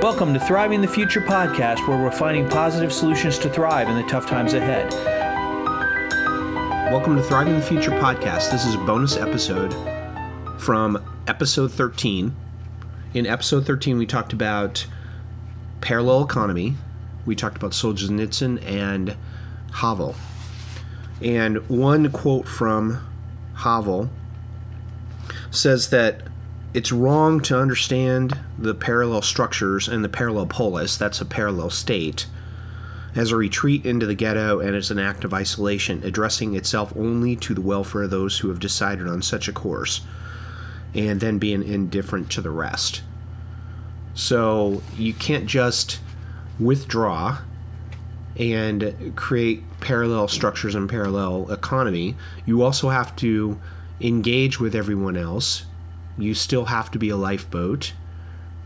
[0.00, 4.04] Welcome to Thriving the Future podcast, where we're finding positive solutions to thrive in the
[4.04, 4.92] tough times ahead.
[6.92, 8.52] Welcome to Thriving the Future podcast.
[8.52, 9.74] This is a bonus episode
[10.56, 12.32] from episode 13.
[13.12, 14.86] In episode 13, we talked about
[15.80, 16.76] parallel economy,
[17.26, 19.16] we talked about Solzhenitsyn and
[19.72, 20.14] Havel.
[21.20, 23.04] And one quote from
[23.56, 24.10] Havel
[25.50, 26.22] says that
[26.74, 32.26] it's wrong to understand the parallel structures and the parallel polis, that's a parallel state,
[33.14, 37.34] as a retreat into the ghetto and as an act of isolation, addressing itself only
[37.36, 40.02] to the welfare of those who have decided on such a course,
[40.94, 43.02] and then being indifferent to the rest.
[44.14, 46.00] So you can't just
[46.58, 47.38] withdraw
[48.36, 52.16] and create parallel structures and parallel economy.
[52.44, 53.58] You also have to
[54.00, 55.64] engage with everyone else
[56.18, 57.92] you still have to be a lifeboat,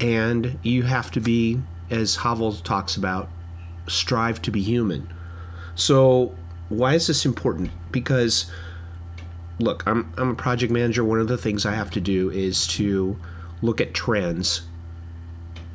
[0.00, 3.28] and you have to be, as Havel talks about,
[3.86, 5.12] strive to be human.
[5.74, 6.34] So,
[6.68, 7.70] why is this important?
[7.92, 8.50] Because,
[9.58, 11.04] look, I'm, I'm a project manager.
[11.04, 13.18] One of the things I have to do is to
[13.60, 14.62] look at trends.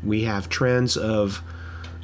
[0.03, 1.43] We have trends of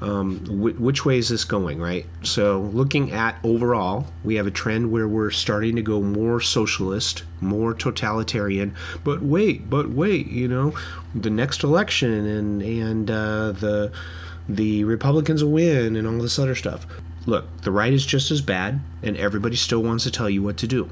[0.01, 2.05] um, w- which way is this going, right?
[2.21, 7.23] So, looking at overall, we have a trend where we're starting to go more socialist,
[7.39, 8.75] more totalitarian.
[9.03, 10.73] But wait, but wait, you know,
[11.13, 13.91] the next election and and uh, the
[14.49, 16.85] the Republicans will win and all this other stuff.
[17.25, 20.57] Look, the right is just as bad, and everybody still wants to tell you what
[20.57, 20.89] to do.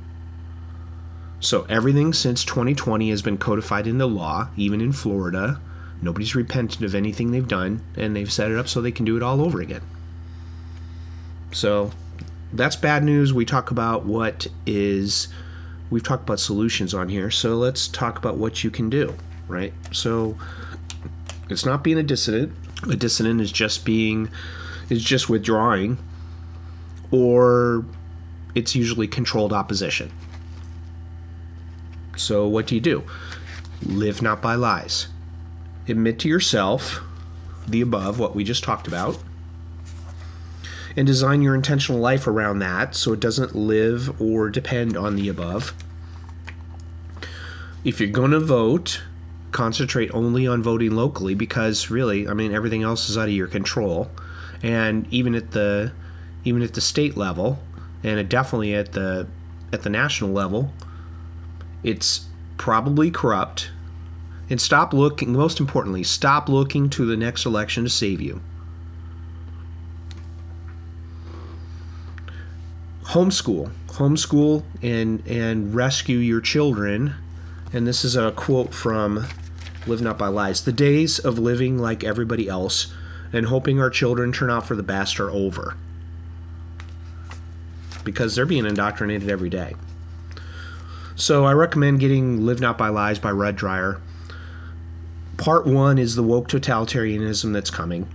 [1.40, 5.60] So everything since 2020 has been codified into law, even in Florida
[6.04, 9.16] Nobody's repented of anything they've done, and they've set it up so they can do
[9.16, 9.82] it all over again.
[11.54, 11.92] So
[12.52, 13.34] that's bad news.
[13.34, 15.30] We talk about what is,
[15.90, 17.32] we've talked about solutions on here.
[17.32, 19.16] So let's talk about what you can do,
[19.48, 19.74] right?
[19.94, 20.38] So
[21.50, 22.52] it's not being a dissident.
[22.92, 24.30] A dissident is just being,
[24.90, 25.98] is just withdrawing,
[27.12, 27.86] or
[28.56, 30.12] it's usually controlled opposition.
[32.18, 33.04] So what do you do?
[33.86, 35.08] Live not by lies
[35.88, 37.02] admit to yourself
[37.68, 39.18] the above, what we just talked about,
[40.96, 45.28] and design your intentional life around that so it doesn't live or depend on the
[45.28, 45.74] above.
[47.84, 49.02] If you're going to vote,
[49.52, 53.48] concentrate only on voting locally because really, I mean, everything else is out of your
[53.48, 54.10] control.
[54.62, 55.92] And even at the
[56.46, 57.60] even at the state level,
[58.04, 59.28] and definitely at the
[59.72, 60.72] at the national level,
[61.84, 62.28] it's
[62.58, 63.72] probably corrupt
[64.50, 68.42] and stop looking, most importantly, stop looking to the next election to save you.
[73.06, 73.72] Homeschool.
[73.88, 77.16] Homeschool and, and rescue your children.
[77.72, 79.28] And this is a quote from
[79.88, 80.64] Live Not by Lies.
[80.64, 82.94] The days of living like everybody else
[83.32, 85.76] and hoping our children turn out for the best are over.
[88.04, 89.76] Because they're being indoctrinated every day.
[91.16, 94.02] So I recommend getting Live Not by Lies by Rod Dreher
[95.44, 98.08] part one is the woke totalitarianism that's coming.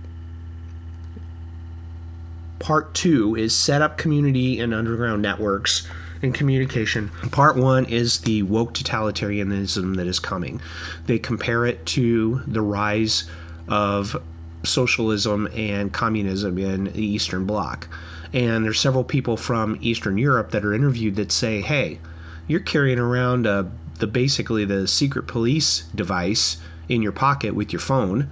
[2.57, 5.87] Part two is set up community and underground networks
[6.23, 7.09] and communication.
[7.29, 10.59] Part one is the woke totalitarianism that is coming.
[11.05, 13.29] They compare it to the rise
[13.67, 14.19] of
[14.63, 17.87] socialism and communism in the Eastern Bloc.
[18.33, 21.99] And there's several people from Eastern Europe that are interviewed that say, hey,
[22.47, 23.65] you're carrying around uh,
[23.99, 26.57] the basically the secret police device
[26.89, 28.29] in your pocket with your phone.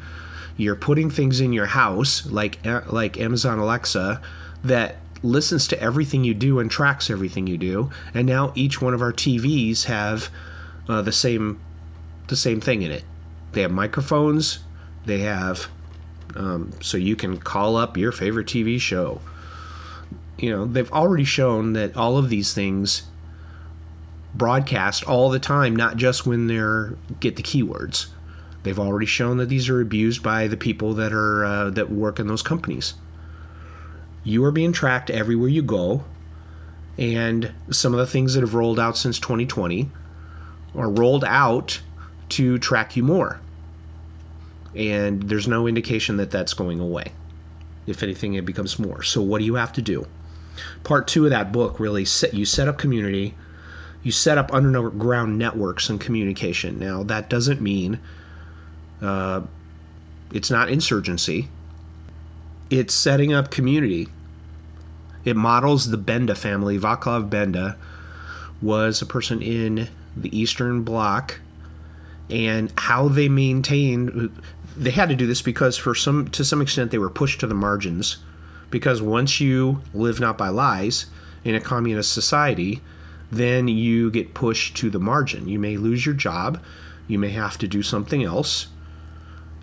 [0.57, 4.19] You're putting things in your house like like Amazon Alexa
[4.63, 7.90] that listens to everything you do and tracks everything you do.
[8.13, 10.29] And now each one of our TVs have
[10.90, 11.59] uh, the same
[12.28, 13.03] the same thing in it.
[13.53, 14.59] They have microphones.
[15.06, 15.67] They have
[16.35, 19.22] um, so you can call up your favorite TV show.
[20.38, 23.03] You know they've already shown that all of these things
[24.35, 28.07] broadcast all the time, not just when they're get the keywords.
[28.67, 32.19] They've already shown that these are abused by the people that are uh, that work
[32.19, 32.96] in those companies.
[34.25, 36.03] You are being tracked everywhere you go,
[36.97, 39.90] and some of the things that have rolled out since 2020
[40.75, 41.79] are rolled out
[42.28, 43.40] to track you more.
[44.75, 47.13] And there's no indication that that's going away.
[47.85, 49.02] If anything, it becomes more.
[49.02, 50.08] So what do you have to do?
[50.84, 53.34] Part two of that book really set you set up community,
[54.03, 56.78] you set up underground networks and communication.
[56.78, 58.02] Now that doesn't mean
[59.02, 59.41] uh,
[60.34, 61.49] it's not insurgency.
[62.70, 64.09] It's setting up community.
[65.23, 66.78] It models the Benda family.
[66.78, 67.78] Vaclav Benda
[68.61, 71.40] was a person in the Eastern Bloc,
[72.29, 74.32] and how they maintained
[74.78, 77.47] they had to do this because for some to some extent they were pushed to
[77.47, 78.17] the margins
[78.70, 81.08] because once you live not by lies
[81.44, 82.82] in a communist society
[83.32, 86.61] then you get pushed to the margin you may lose your job
[87.08, 88.67] you may have to do something else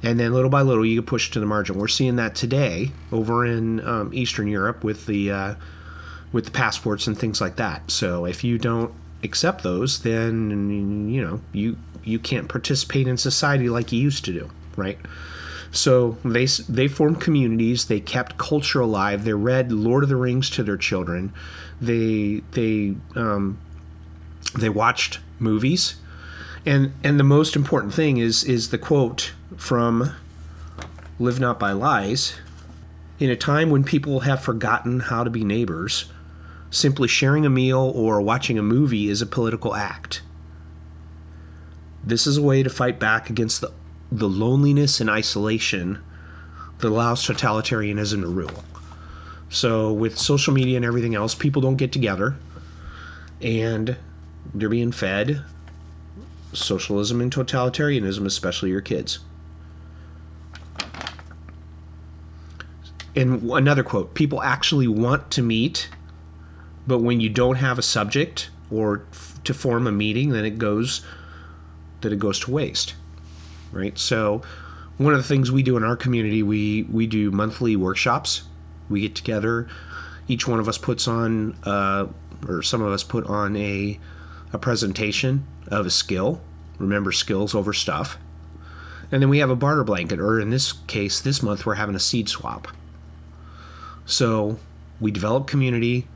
[0.05, 2.91] and then little by little you get pushed to the margin we're seeing that today
[3.11, 5.55] over in um, eastern europe with the uh,
[6.33, 8.93] with the passports and things like that so if you don't
[9.23, 14.33] accept those then you know you you can't participate in society like you used to
[14.33, 14.99] do right?
[15.71, 17.87] So they they formed communities.
[17.87, 19.25] They kept culture alive.
[19.25, 21.33] They read Lord of the Rings to their children.
[21.81, 23.59] They they um,
[24.57, 25.97] they watched movies,
[26.65, 30.13] and and the most important thing is is the quote from
[31.19, 32.35] "Live Not by Lies."
[33.19, 36.07] In a time when people have forgotten how to be neighbors,
[36.71, 40.23] simply sharing a meal or watching a movie is a political act.
[42.03, 43.73] This is a way to fight back against the
[44.11, 45.99] the loneliness and isolation
[46.79, 48.65] that allows totalitarianism to rule.
[49.49, 52.37] So, with social media and everything else, people don't get together
[53.41, 53.97] and
[54.55, 55.43] they're being fed
[56.53, 59.19] socialism and totalitarianism, especially your kids.
[63.17, 65.89] And another quote people actually want to meet,
[66.87, 70.59] but when you don't have a subject or f- to form a meeting, then it
[70.59, 71.05] goes
[72.01, 72.95] that it goes to waste
[73.75, 73.99] right?
[73.99, 74.43] So
[74.97, 78.43] one of the things we do in our community, we we do monthly workshops.
[78.89, 79.69] We get together.
[80.29, 82.07] Each one of us puts on, uh,
[82.49, 83.99] or some of us put on a
[84.53, 86.41] a presentation of a skill.
[86.79, 88.17] Remember skills over stuff.
[89.13, 91.95] And then we have a barter blanket, or in this case, this month we're having
[91.95, 92.69] a seed swap.
[94.07, 94.59] So
[95.01, 96.07] we develop community.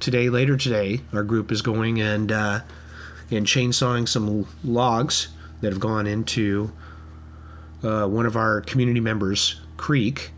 [0.00, 2.60] Today, later today, our group is going and uh,
[3.30, 5.28] and chainsawing some logs
[5.60, 6.72] that have gone into
[7.82, 10.32] uh, one of our community members' creek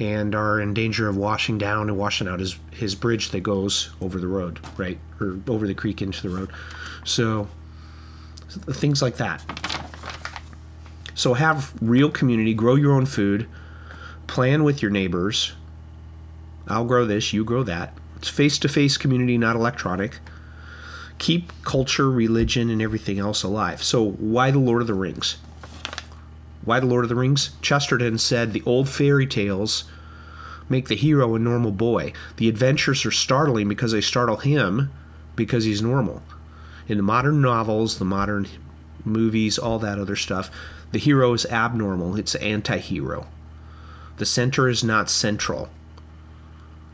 [0.00, 3.90] and are in danger of washing down and washing out his, his bridge that goes
[4.00, 4.98] over the road, right?
[5.20, 6.50] Or over the creek into the road.
[7.04, 7.48] So,
[8.48, 9.42] things like that.
[11.14, 13.48] So, have real community, grow your own food,
[14.28, 15.52] plan with your neighbors.
[16.68, 17.94] I'll grow this, you grow that.
[18.16, 20.20] It's face to face community, not electronic
[21.18, 23.82] keep culture, religion, and everything else alive.
[23.82, 25.36] So, why the Lord of the Rings?
[26.64, 27.50] Why the Lord of the Rings?
[27.60, 29.84] Chesterton said the old fairy tales
[30.68, 32.12] make the hero a normal boy.
[32.36, 34.90] The adventures are startling because they startle him
[35.34, 36.22] because he's normal.
[36.86, 38.46] In the modern novels, the modern
[39.04, 40.50] movies, all that other stuff,
[40.92, 42.16] the hero is abnormal.
[42.16, 43.26] It's anti hero.
[44.18, 45.70] The center is not central.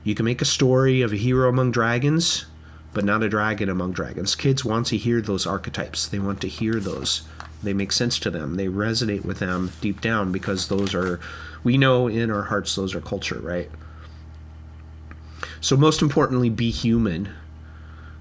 [0.05, 2.47] You can make a story of a hero among dragons
[2.95, 4.37] but not a dragon among dragons.
[4.37, 6.07] Kids want to hear those archetypes.
[6.07, 7.23] They want to hear those.
[7.63, 8.55] They make sense to them.
[8.55, 11.19] They resonate with them deep down because those are,
[11.65, 13.71] we know in our hearts, those are culture, right?
[15.61, 17.31] So, most importantly, be human.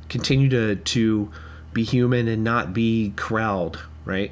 [0.09, 1.31] Continue to, to
[1.71, 4.31] be human and not be corralled, right?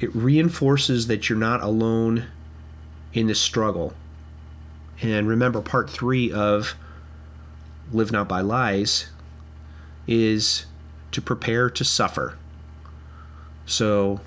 [0.00, 2.26] It reinforces that you're not alone
[3.12, 3.94] in this struggle.
[5.00, 6.74] And remember, part three of
[7.92, 9.10] live not by lies
[10.06, 10.66] is
[11.12, 12.36] to prepare to suffer.
[13.66, 14.20] So,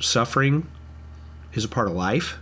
[0.00, 0.66] suffering
[1.54, 2.38] is a part of life,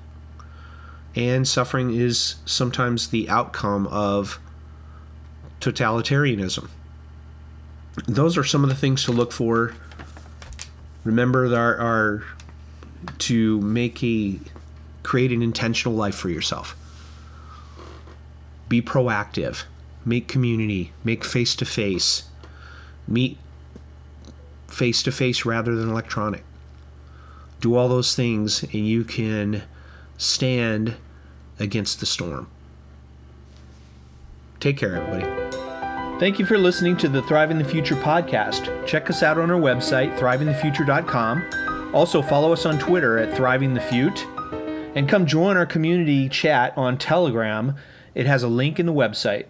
[1.14, 4.38] and suffering is sometimes the outcome of
[5.60, 6.68] totalitarianism.
[8.06, 9.74] Those are some of the things to look for.
[11.04, 12.24] Remember, there are
[13.18, 14.38] to make a
[15.02, 16.74] create an intentional life for yourself.
[18.74, 19.66] Be proactive
[20.04, 22.24] make community, make face to face,
[23.06, 23.38] meet
[24.66, 26.42] face to face rather than electronic.
[27.60, 29.62] Do all those things, and you can
[30.18, 30.96] stand
[31.60, 32.48] against the storm.
[34.58, 36.18] Take care, everybody.
[36.18, 38.88] Thank you for listening to the Thriving the Future podcast.
[38.88, 41.94] Check us out on our website, thrivingthefuture.com.
[41.94, 44.96] Also, follow us on Twitter at thrivingthefute.
[44.96, 47.76] And come join our community chat on Telegram.
[48.14, 49.46] It has a link in the website.